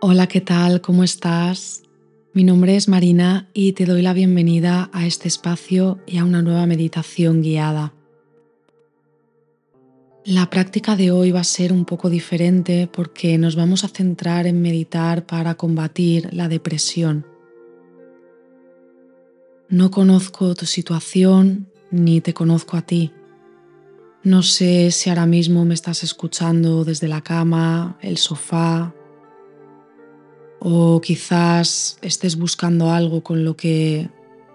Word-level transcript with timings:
Hola, 0.00 0.28
¿qué 0.28 0.40
tal? 0.40 0.80
¿Cómo 0.80 1.02
estás? 1.02 1.82
Mi 2.32 2.44
nombre 2.44 2.76
es 2.76 2.86
Marina 2.86 3.48
y 3.52 3.72
te 3.72 3.84
doy 3.84 4.00
la 4.00 4.12
bienvenida 4.12 4.90
a 4.92 5.04
este 5.06 5.26
espacio 5.26 5.98
y 6.06 6.18
a 6.18 6.24
una 6.24 6.40
nueva 6.40 6.66
meditación 6.66 7.42
guiada. 7.42 7.92
La 10.24 10.48
práctica 10.50 10.94
de 10.94 11.10
hoy 11.10 11.32
va 11.32 11.40
a 11.40 11.44
ser 11.44 11.72
un 11.72 11.84
poco 11.84 12.10
diferente 12.10 12.88
porque 12.92 13.38
nos 13.38 13.56
vamos 13.56 13.82
a 13.82 13.88
centrar 13.88 14.46
en 14.46 14.62
meditar 14.62 15.26
para 15.26 15.56
combatir 15.56 16.28
la 16.32 16.46
depresión. 16.46 17.26
No 19.68 19.90
conozco 19.90 20.54
tu 20.54 20.66
situación 20.66 21.72
ni 21.90 22.20
te 22.20 22.34
conozco 22.34 22.76
a 22.76 22.82
ti. 22.82 23.10
No 24.22 24.44
sé 24.44 24.92
si 24.92 25.10
ahora 25.10 25.26
mismo 25.26 25.64
me 25.64 25.74
estás 25.74 26.04
escuchando 26.04 26.84
desde 26.84 27.08
la 27.08 27.20
cama, 27.22 27.98
el 28.00 28.16
sofá 28.16 28.94
o 30.60 31.00
quizás 31.00 31.98
estés 32.02 32.36
buscando 32.36 32.90
algo 32.90 33.22
con 33.22 33.44
lo 33.44 33.56
que 33.56 34.08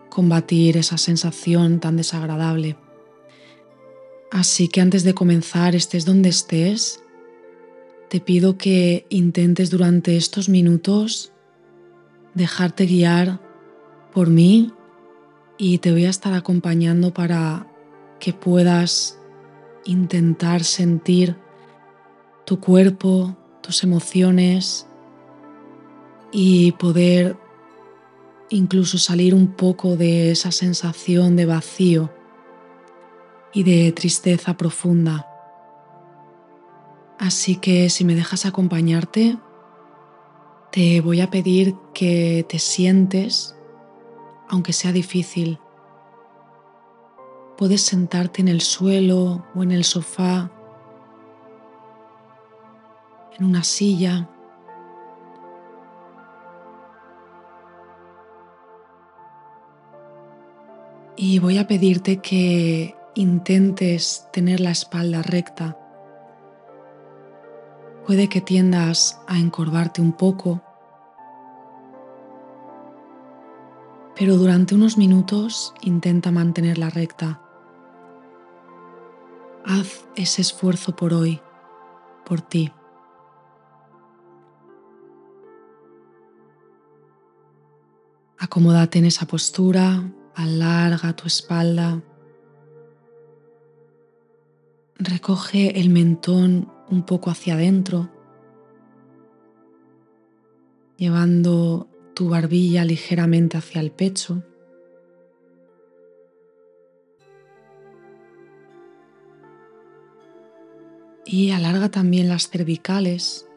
combatir 0.09 0.77
esa 0.77 0.97
sensación 0.97 1.79
tan 1.79 1.97
desagradable. 1.97 2.77
Así 4.31 4.67
que 4.67 4.81
antes 4.81 5.03
de 5.03 5.13
comenzar, 5.13 5.75
estés 5.75 6.05
donde 6.05 6.29
estés, 6.29 7.03
te 8.09 8.19
pido 8.19 8.57
que 8.57 9.05
intentes 9.09 9.69
durante 9.69 10.17
estos 10.17 10.49
minutos 10.49 11.31
dejarte 12.33 12.85
guiar 12.85 13.39
por 14.13 14.29
mí 14.29 14.71
y 15.57 15.77
te 15.79 15.91
voy 15.91 16.05
a 16.05 16.09
estar 16.09 16.33
acompañando 16.33 17.13
para 17.13 17.67
que 18.19 18.33
puedas 18.33 19.19
intentar 19.85 20.63
sentir 20.63 21.35
tu 22.45 22.59
cuerpo, 22.59 23.35
tus 23.61 23.83
emociones 23.83 24.87
y 26.33 26.71
poder 26.73 27.37
incluso 28.49 28.97
salir 28.97 29.35
un 29.35 29.47
poco 29.47 29.95
de 29.95 30.31
esa 30.31 30.51
sensación 30.51 31.35
de 31.35 31.45
vacío 31.45 32.11
y 33.53 33.63
de 33.63 33.91
tristeza 33.91 34.57
profunda. 34.57 35.27
Así 37.19 37.55
que 37.57 37.89
si 37.89 38.03
me 38.03 38.15
dejas 38.15 38.45
acompañarte, 38.45 39.37
te 40.71 41.01
voy 41.01 41.21
a 41.21 41.29
pedir 41.29 41.75
que 41.93 42.45
te 42.49 42.57
sientes, 42.57 43.55
aunque 44.49 44.73
sea 44.73 44.91
difícil. 44.91 45.59
Puedes 47.57 47.81
sentarte 47.81 48.41
en 48.41 48.47
el 48.47 48.61
suelo 48.61 49.45
o 49.53 49.61
en 49.61 49.71
el 49.71 49.83
sofá, 49.83 50.51
en 53.37 53.45
una 53.45 53.63
silla. 53.63 54.32
Y 61.15 61.39
voy 61.39 61.59
a 61.59 61.67
pedirte 61.67 62.17
que 62.17 62.95
intentes 63.13 64.27
tener 64.33 64.59
la 64.59 64.71
espalda 64.71 65.21
recta. 65.21 65.77
Puede 68.07 68.27
que 68.27 68.41
tiendas 68.41 69.21
a 69.27 69.37
encorvarte 69.37 70.01
un 70.01 70.13
poco, 70.13 70.61
pero 74.15 74.35
durante 74.37 74.75
unos 74.75 74.97
minutos 74.97 75.73
intenta 75.81 76.31
mantenerla 76.31 76.89
recta. 76.89 77.41
Haz 79.65 80.05
ese 80.15 80.41
esfuerzo 80.41 80.95
por 80.95 81.13
hoy, 81.13 81.39
por 82.25 82.41
ti. 82.41 82.71
Acomódate 88.37 88.99
en 88.99 89.05
esa 89.05 89.25
postura, 89.25 90.03
alarga 90.35 91.15
tu 91.15 91.27
espalda. 91.27 92.01
Recoge 94.97 95.79
el 95.79 95.89
mentón 95.89 96.71
un 96.89 97.03
poco 97.03 97.29
hacia 97.29 97.55
adentro, 97.55 98.09
llevando 100.97 101.87
tu 102.13 102.29
barbilla 102.29 102.85
ligeramente 102.85 103.57
hacia 103.57 103.81
el 103.81 103.91
pecho. 103.91 104.43
Y 111.25 111.51
alarga 111.51 111.89
también 111.89 112.29
las 112.29 112.49
cervicales 112.49 113.47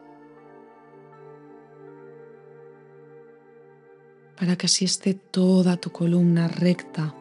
para 4.37 4.55
que 4.55 4.67
así 4.67 4.85
esté 4.85 5.13
toda 5.15 5.77
tu 5.77 5.91
columna 5.91 6.47
recta. 6.47 7.13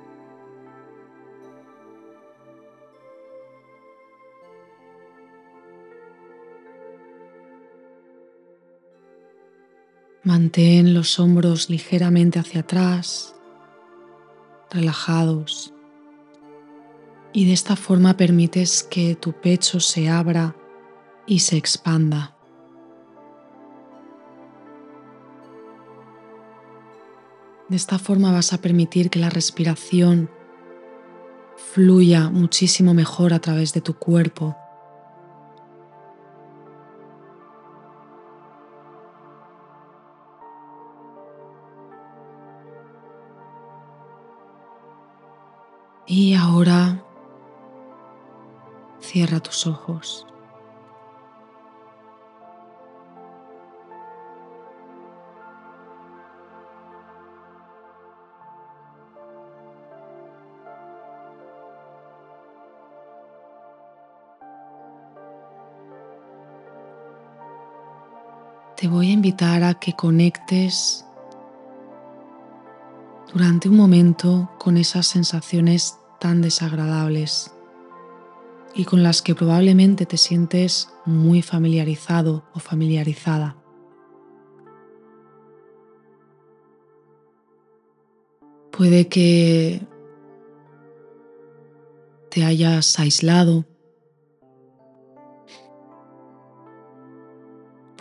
Mantén 10.23 10.93
los 10.93 11.21
hombros 11.21 11.71
ligeramente 11.71 12.41
hacia 12.41 12.61
atrás, 12.61 13.37
relajados. 14.71 15.73
Y 17.33 17.47
de 17.47 17.53
esta 17.53 17.77
forma 17.77 18.17
permites 18.17 18.83
que 18.83 19.15
tu 19.15 19.33
pecho 19.33 19.79
se 19.79 20.09
abra 20.09 20.57
y 21.27 21.39
se 21.39 21.57
expanda. 21.57 22.36
De 27.69 27.75
esta 27.75 27.99
forma 27.99 28.31
vas 28.31 28.53
a 28.53 28.59
permitir 28.59 29.11
que 29.11 29.19
la 29.19 29.29
respiración 29.29 30.31
fluya 31.57 32.31
muchísimo 32.31 32.95
mejor 32.95 33.33
a 33.33 33.41
través 33.41 33.73
de 33.73 33.81
tu 33.81 33.95
cuerpo. 33.95 34.57
Y 46.07 46.35
ahora 46.35 47.03
cierra 49.01 49.41
tus 49.41 49.67
ojos. 49.67 50.25
Voy 68.97 69.11
a 69.11 69.13
invitar 69.13 69.63
a 69.63 69.75
que 69.75 69.93
conectes 69.93 71.05
durante 73.31 73.69
un 73.69 73.77
momento 73.77 74.51
con 74.59 74.79
esas 74.79 75.07
sensaciones 75.07 75.99
tan 76.19 76.41
desagradables 76.41 77.53
y 78.75 78.87
con 78.87 79.03
las 79.03 79.21
que 79.21 79.35
probablemente 79.35 80.07
te 80.07 80.17
sientes 80.17 80.89
muy 81.05 81.43
familiarizado 81.43 82.45
o 82.55 82.59
familiarizada. 82.59 83.59
Puede 88.71 89.09
que 89.09 89.87
te 92.31 92.45
hayas 92.45 92.99
aislado 92.99 93.67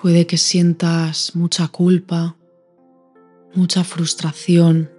Puede 0.05 0.27
que 0.27 0.37
sientas 0.37 1.35
mucha 1.35 1.67
culpa, 1.67 2.35
mucha 3.55 3.83
frustración, 3.83 4.91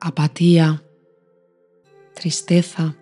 apatía, 0.00 0.82
tristeza, 2.12 2.94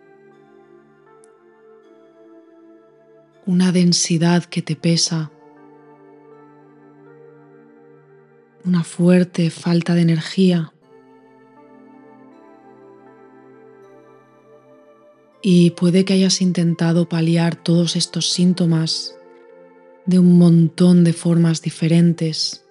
una 3.44 3.72
densidad 3.72 4.44
que 4.44 4.62
te 4.62 4.76
pesa, 4.76 5.32
una 8.64 8.84
fuerte 8.84 9.50
falta 9.50 9.96
de 9.96 10.02
energía. 10.02 10.72
Y 15.42 15.70
puede 15.70 16.04
que 16.04 16.12
hayas 16.12 16.40
intentado 16.40 17.08
paliar 17.08 17.56
todos 17.56 17.96
estos 17.96 18.30
síntomas 18.30 19.15
de 20.06 20.18
un 20.18 20.38
montón 20.38 21.04
de 21.04 21.12
formas 21.12 21.62
diferentes. 21.62 22.64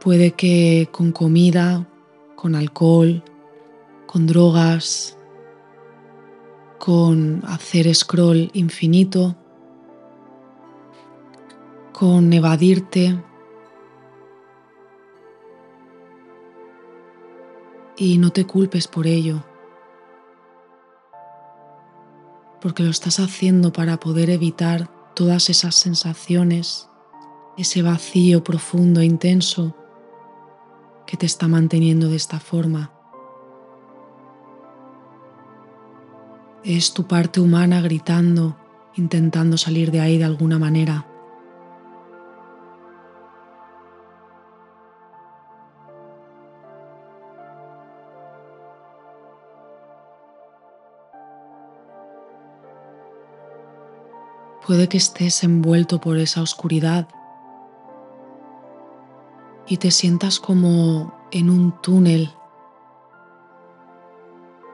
Puede 0.00 0.30
que 0.30 0.88
con 0.92 1.12
comida, 1.12 1.88
con 2.36 2.54
alcohol, 2.54 3.22
con 4.06 4.26
drogas, 4.26 5.18
con 6.78 7.42
hacer 7.46 7.92
scroll 7.94 8.50
infinito, 8.54 9.36
con 11.92 12.32
evadirte 12.32 13.20
y 17.96 18.18
no 18.18 18.30
te 18.30 18.46
culpes 18.46 18.86
por 18.86 19.08
ello, 19.08 19.42
porque 22.60 22.82
lo 22.82 22.90
estás 22.90 23.20
haciendo 23.20 23.72
para 23.72 23.98
poder 23.98 24.30
evitar 24.30 24.90
todas 25.14 25.50
esas 25.50 25.74
sensaciones, 25.74 26.88
ese 27.56 27.82
vacío 27.82 28.44
profundo 28.44 29.00
e 29.00 29.04
intenso 29.04 29.74
que 31.06 31.16
te 31.16 31.26
está 31.26 31.48
manteniendo 31.48 32.08
de 32.08 32.16
esta 32.16 32.38
forma. 32.38 32.92
Es 36.64 36.92
tu 36.92 37.06
parte 37.06 37.40
humana 37.40 37.80
gritando, 37.80 38.56
intentando 38.96 39.56
salir 39.56 39.90
de 39.90 40.00
ahí 40.00 40.18
de 40.18 40.24
alguna 40.24 40.58
manera. 40.58 41.06
Puede 54.68 54.86
que 54.86 54.98
estés 54.98 55.44
envuelto 55.44 55.98
por 55.98 56.18
esa 56.18 56.42
oscuridad 56.42 57.08
y 59.66 59.78
te 59.78 59.90
sientas 59.90 60.38
como 60.38 61.26
en 61.30 61.48
un 61.48 61.80
túnel 61.80 62.28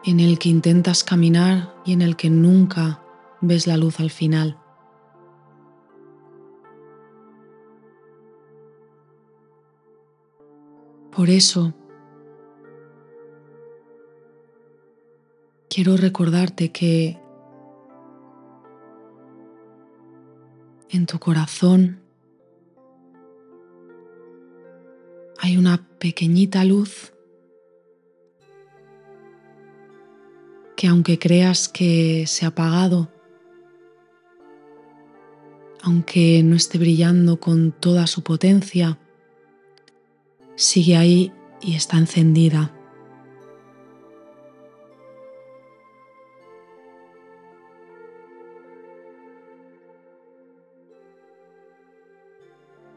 en 0.05 0.19
el 0.19 0.41
que 0.41 0.49
intentas 0.49 1.05
caminar 1.05 1.77
y 1.85 1.93
en 1.93 2.03
el 2.03 2.17
que 2.17 2.29
nunca 2.29 3.05
ves 3.41 3.69
la 3.69 3.77
luz 3.77 4.01
al 4.01 4.11
final. 4.11 4.59
Por 11.13 11.31
eso, 11.31 11.73
quiero 15.69 15.97
recordarte 15.97 16.73
que 16.73 17.24
en 20.91 21.07
tu 21.07 21.19
corazón 21.19 22.01
hay 25.39 25.57
una 25.57 25.87
pequeñita 25.99 26.65
luz 26.65 27.13
que 30.77 30.87
aunque 30.89 31.19
creas 31.19 31.69
que 31.69 32.25
se 32.27 32.45
ha 32.45 32.49
apagado, 32.49 33.11
aunque 35.83 36.43
no 36.43 36.57
esté 36.57 36.79
brillando 36.79 37.39
con 37.39 37.73
toda 37.73 38.07
su 38.07 38.23
potencia, 38.23 38.99
sigue 40.57 40.97
ahí 40.97 41.33
y 41.61 41.75
está 41.75 41.99
encendida. 41.99 42.73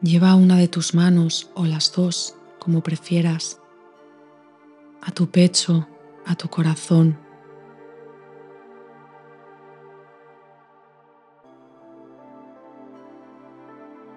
Lleva 0.00 0.36
una 0.36 0.56
de 0.56 0.68
tus 0.68 0.94
manos 0.94 1.50
o 1.54 1.66
las 1.66 1.92
dos, 1.92 2.36
como 2.60 2.82
prefieras, 2.82 3.60
a 5.02 5.10
tu 5.10 5.28
pecho, 5.28 5.88
a 6.24 6.36
tu 6.36 6.48
corazón. 6.48 7.18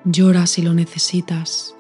Llora 0.06 0.46
si 0.46 0.62
lo 0.62 0.76
necesitas. 0.76 1.76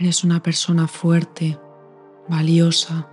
Eres 0.00 0.24
una 0.24 0.42
persona 0.42 0.88
fuerte, 0.88 1.60
valiosa. 2.26 3.06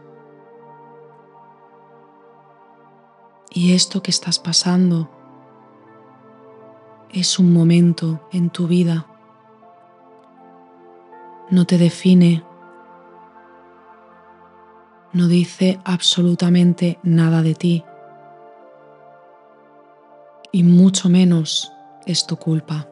Y 3.51 3.73
esto 3.73 4.01
que 4.01 4.11
estás 4.11 4.39
pasando 4.39 5.11
es 7.11 7.39
un 7.39 7.51
momento 7.51 8.27
en 8.31 8.49
tu 8.49 8.67
vida 8.67 9.05
no 11.49 11.65
te 11.65 11.77
define, 11.77 12.43
no 15.13 15.27
dice 15.27 15.79
absolutamente 15.83 16.99
nada 17.03 17.41
de 17.41 17.53
ti 17.53 17.83
y 20.51 20.63
mucho 20.63 21.09
menos 21.09 21.71
es 22.05 22.25
tu 22.25 22.37
culpa. 22.37 22.87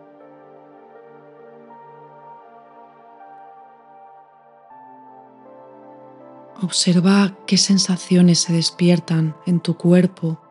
Observa 6.66 7.38
qué 7.46 7.58
sensaciones 7.58 8.40
se 8.40 8.54
despiertan 8.54 9.36
en 9.46 9.60
tu 9.60 9.78
cuerpo 9.78 10.42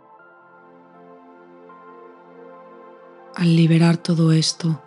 al 3.34 3.56
liberar 3.56 3.96
todo 3.96 4.30
esto. 4.30 4.80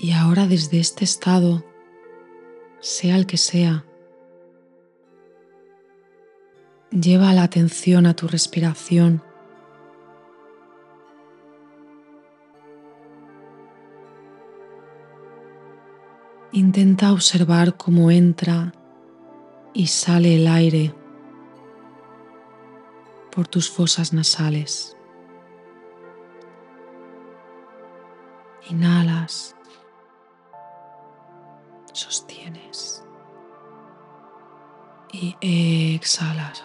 Y 0.00 0.12
ahora 0.12 0.46
desde 0.46 0.78
este 0.78 1.02
estado, 1.04 1.64
sea 2.78 3.16
el 3.16 3.26
que 3.26 3.36
sea, 3.36 3.84
lleva 6.92 7.32
la 7.32 7.42
atención 7.42 8.06
a 8.06 8.14
tu 8.14 8.28
respiración. 8.28 9.24
Intenta 16.52 17.12
observar 17.12 17.76
cómo 17.76 18.12
entra 18.12 18.72
y 19.74 19.88
sale 19.88 20.36
el 20.36 20.46
aire 20.46 20.94
por 23.32 23.48
tus 23.48 23.68
fosas 23.68 24.12
nasales. 24.12 24.96
Inhalas 28.70 29.57
sostienes 31.98 33.04
y 35.12 35.36
exhalas. 35.94 36.62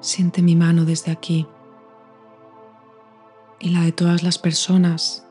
Siente 0.00 0.42
mi 0.42 0.56
mano 0.56 0.84
desde 0.84 1.10
aquí 1.10 1.46
y 3.58 3.70
la 3.70 3.80
de 3.82 3.92
todas 3.92 4.22
las 4.22 4.38
personas 4.38 5.26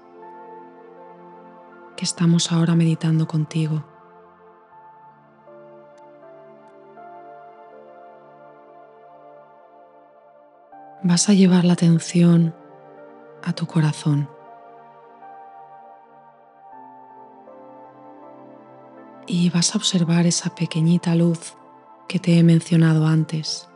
que 1.96 2.04
estamos 2.04 2.52
ahora 2.52 2.76
meditando 2.76 3.28
contigo. 3.28 3.84
vas 11.04 11.30
a 11.30 11.34
llevar 11.34 11.66
la 11.66 11.74
atención 11.74 12.56
a 13.44 13.54
tu 13.54 13.68
corazón. 13.68 14.30
Y 19.28 19.50
vas 19.50 19.76
a 19.76 19.78
observar 19.78 20.26
esa 20.26 20.56
pequeñita 20.56 21.14
luz 21.16 21.56
que 22.08 22.20
te 22.20 22.38
he 22.38 22.44
mencionado 22.44 23.06
antes. 23.06 23.68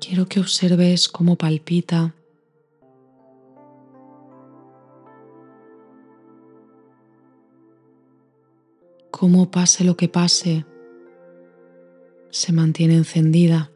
Quiero 0.00 0.26
que 0.26 0.40
observes 0.40 1.08
cómo 1.08 1.36
palpita 1.36 2.14
Cómo 9.18 9.50
pase 9.50 9.82
lo 9.82 9.96
que 9.96 10.10
pase, 10.10 10.66
se 12.28 12.52
mantiene 12.52 12.96
encendida. 12.96 13.72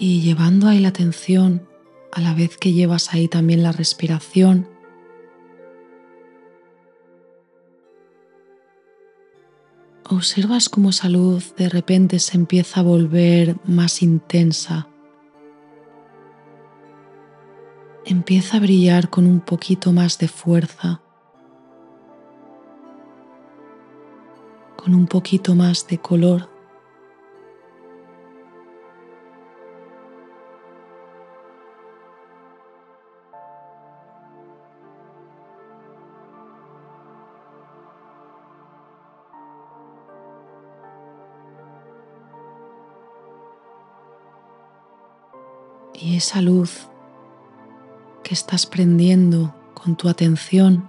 y 0.00 0.22
llevando 0.22 0.68
ahí 0.68 0.78
la 0.78 0.90
atención 0.90 1.68
a 2.12 2.20
la 2.20 2.32
vez 2.32 2.56
que 2.56 2.72
llevas 2.72 3.12
ahí 3.12 3.26
también 3.26 3.64
la 3.64 3.72
respiración. 3.72 4.77
Observas 10.10 10.70
cómo 10.70 10.88
esa 10.88 11.10
luz 11.10 11.54
de 11.56 11.68
repente 11.68 12.18
se 12.18 12.38
empieza 12.38 12.80
a 12.80 12.82
volver 12.82 13.56
más 13.64 14.00
intensa. 14.00 14.88
Empieza 18.06 18.56
a 18.56 18.60
brillar 18.60 19.10
con 19.10 19.26
un 19.26 19.40
poquito 19.40 19.92
más 19.92 20.16
de 20.16 20.28
fuerza. 20.28 21.02
Con 24.76 24.94
un 24.94 25.06
poquito 25.06 25.54
más 25.54 25.86
de 25.86 25.98
color. 25.98 26.57
Y 46.00 46.16
esa 46.16 46.40
luz 46.40 46.88
que 48.22 48.34
estás 48.34 48.66
prendiendo 48.66 49.54
con 49.74 49.96
tu 49.96 50.08
atención 50.08 50.88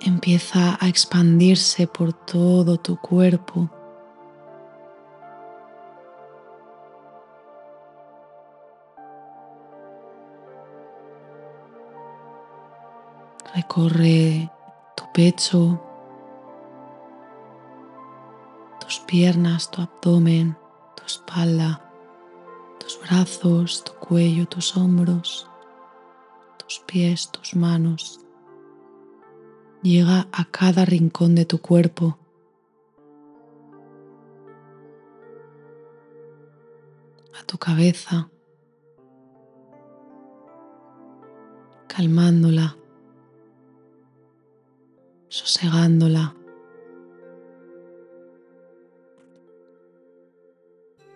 empieza 0.00 0.76
a 0.80 0.88
expandirse 0.88 1.86
por 1.86 2.12
todo 2.12 2.78
tu 2.78 2.96
cuerpo. 2.96 3.70
Recorre 13.54 14.50
tu 14.96 15.04
pecho, 15.12 15.80
tus 18.80 18.98
piernas, 19.00 19.70
tu 19.70 19.82
abdomen, 19.82 20.56
tu 21.02 21.06
espalda, 21.06 21.82
tus 22.78 23.00
brazos, 23.00 23.82
tu 23.84 23.92
cuello, 23.94 24.46
tus 24.46 24.76
hombros, 24.76 25.48
tus 26.58 26.78
pies, 26.86 27.28
tus 27.30 27.56
manos. 27.56 28.20
Llega 29.82 30.28
a 30.30 30.44
cada 30.44 30.84
rincón 30.84 31.34
de 31.34 31.44
tu 31.44 31.58
cuerpo. 31.58 32.16
A 37.40 37.44
tu 37.46 37.58
cabeza, 37.58 38.30
calmándola, 41.88 42.76
sosegándola. 45.28 46.36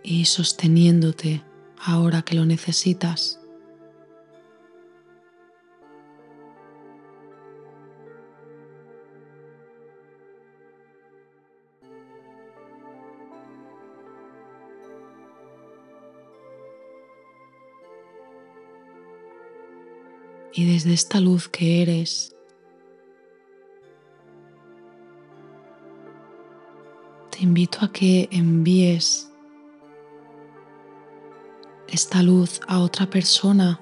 Y 0.07 0.25
sosteniéndote 0.25 1.43
ahora 1.85 2.23
que 2.23 2.37
lo 2.37 2.47
necesitas. 2.47 3.41
Y 20.55 20.73
desde 20.73 20.95
esta 20.95 21.21
luz 21.21 21.49
que 21.49 21.83
eres, 21.83 22.35
te 27.31 27.43
invito 27.43 27.81
a 27.83 27.93
que 27.93 28.29
envíes 28.31 29.31
esta 31.97 32.23
luz 32.23 32.61
a 32.69 32.81
otra 32.81 33.07
persona, 33.07 33.81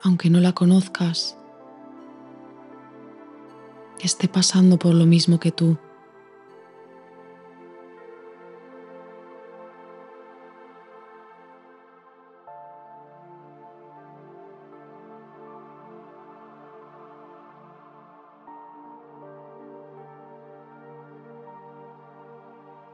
aunque 0.00 0.30
no 0.30 0.38
la 0.38 0.52
conozcas, 0.52 1.36
que 3.98 4.06
esté 4.06 4.28
pasando 4.28 4.78
por 4.78 4.94
lo 4.94 5.04
mismo 5.04 5.40
que 5.40 5.50
tú. 5.50 5.76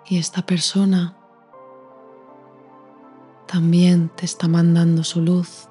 Y 0.06 0.16
esta 0.16 0.40
persona 0.40 1.17
también 3.50 4.10
te 4.10 4.24
está 4.24 4.46
mandando 4.46 5.02
su 5.02 5.20
luz. 5.20 5.68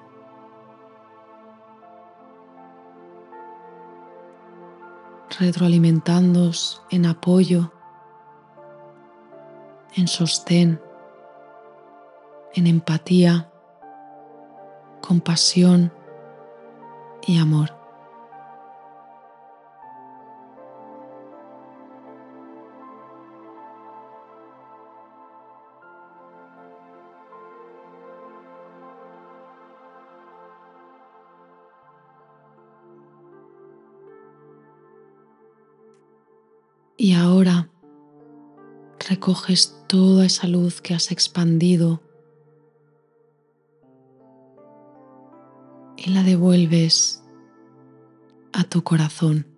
retroalimentándos 5.40 6.82
en 6.90 7.06
apoyo, 7.06 7.72
en 9.96 10.08
sostén, 10.08 10.82
en 12.56 12.66
empatía, 12.66 13.52
compasión 15.02 15.94
y 17.28 17.38
amor. 17.38 17.77
Recoges 39.18 39.76
toda 39.88 40.28
esa 40.28 40.46
luz 40.46 40.80
que 40.80 40.94
has 40.94 41.12
expandido 41.12 42.04
y 45.98 46.12
la 46.12 46.22
devuelves 46.22 47.24
a 48.54 48.64
tu 48.64 48.84
corazón. 48.84 49.57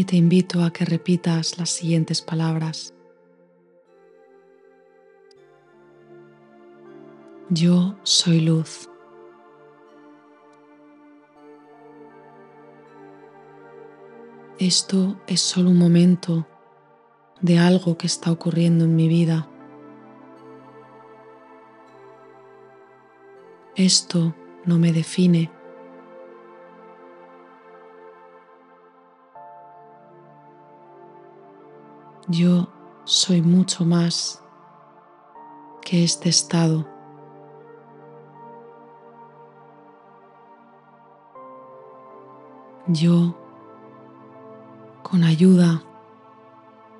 Y 0.00 0.04
te 0.06 0.16
invito 0.16 0.64
a 0.64 0.72
que 0.72 0.86
repitas 0.86 1.58
las 1.58 1.68
siguientes 1.68 2.22
palabras. 2.22 2.94
Yo 7.50 7.96
soy 8.02 8.40
luz. 8.40 8.88
Esto 14.58 15.20
es 15.26 15.42
solo 15.42 15.68
un 15.68 15.76
momento 15.76 16.46
de 17.42 17.58
algo 17.58 17.98
que 17.98 18.06
está 18.06 18.32
ocurriendo 18.32 18.86
en 18.86 18.96
mi 18.96 19.06
vida. 19.06 19.50
Esto 23.76 24.34
no 24.64 24.78
me 24.78 24.94
define 24.94 25.50
Yo 32.30 32.68
soy 33.02 33.42
mucho 33.42 33.84
más 33.84 34.40
que 35.82 36.04
este 36.04 36.28
estado. 36.28 36.86
Yo, 42.86 43.36
con 45.02 45.24
ayuda 45.24 45.82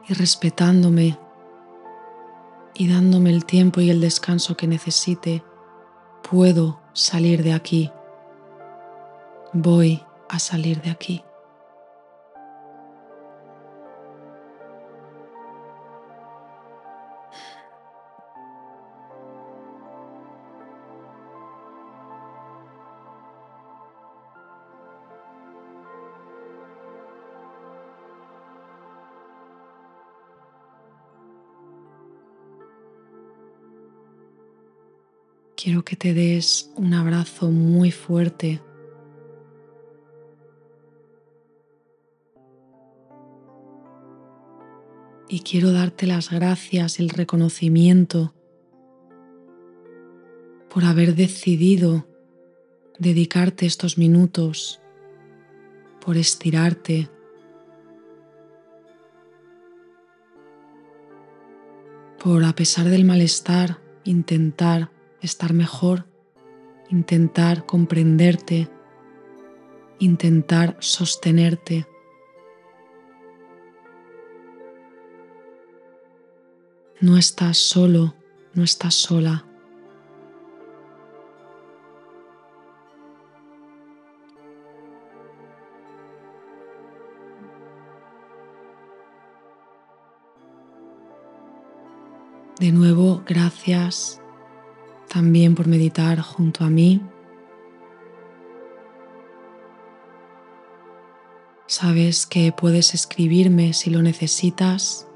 y 0.08 0.14
respetándome 0.14 1.16
y 2.75 2.92
dándome 2.92 3.30
el 3.30 3.44
tiempo 3.44 3.80
y 3.80 3.90
el 3.90 4.00
descanso 4.00 4.56
que 4.56 4.66
necesite, 4.66 5.44
puedo 6.28 6.80
salir 6.92 7.44
de 7.44 7.52
aquí. 7.52 7.92
Voy 9.52 10.04
a 10.28 10.40
salir 10.40 10.82
de 10.82 10.90
aquí. 10.90 11.22
Quiero 35.62 35.84
que 35.84 35.96
te 35.96 36.14
des 36.14 36.70
un 36.76 36.94
abrazo 36.94 37.50
muy 37.50 37.90
fuerte. 37.90 38.62
Y 45.28 45.40
quiero 45.40 45.72
darte 45.72 46.06
las 46.06 46.30
gracias, 46.30 46.98
el 46.98 47.10
reconocimiento 47.10 48.34
por 50.70 50.84
haber 50.84 51.14
decidido 51.14 52.06
dedicarte 52.98 53.66
estos 53.66 53.98
minutos, 53.98 54.80
por 56.04 56.16
estirarte, 56.16 57.08
por 62.22 62.44
a 62.44 62.54
pesar 62.54 62.86
del 62.88 63.04
malestar 63.04 63.78
intentar 64.04 64.90
estar 65.22 65.52
mejor, 65.52 66.06
intentar 66.88 67.66
comprenderte, 67.66 68.68
intentar 69.98 70.76
sostenerte. 70.80 71.86
No 77.00 77.16
estás 77.16 77.58
solo, 77.58 78.14
no 78.54 78.64
estás 78.64 78.94
sola. 78.94 79.44
De 92.58 92.72
nuevo, 92.72 93.22
gracias 93.26 94.19
también 95.12 95.56
por 95.56 95.66
meditar 95.66 96.20
junto 96.20 96.64
a 96.64 96.70
mí. 96.70 97.02
Sabes 101.66 102.26
que 102.26 102.52
puedes 102.52 102.94
escribirme 102.94 103.73
si 103.73 103.90
lo 103.90 104.02
necesitas. 104.02 105.08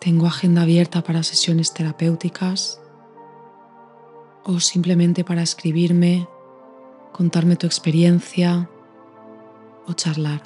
Tengo 0.00 0.26
agenda 0.26 0.62
abierta 0.62 1.02
para 1.02 1.22
sesiones 1.22 1.72
terapéuticas 1.72 2.80
o 4.44 4.60
simplemente 4.60 5.24
para 5.24 5.42
escribirme, 5.42 6.28
contarme 7.12 7.56
tu 7.56 7.66
experiencia 7.66 8.68
o 9.86 9.92
charlar. 9.94 10.42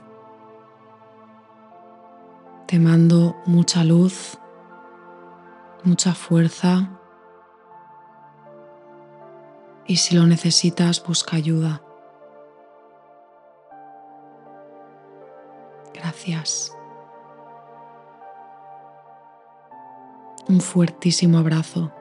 Te 2.66 2.78
mando 2.78 3.36
mucha 3.46 3.82
luz 3.82 4.38
mucha 5.84 6.14
fuerza 6.14 6.88
y 9.86 9.96
si 9.96 10.16
lo 10.16 10.26
necesitas 10.26 11.02
busca 11.02 11.36
ayuda. 11.36 11.82
Gracias. 15.94 16.72
Un 20.48 20.60
fuertísimo 20.60 21.38
abrazo. 21.38 21.92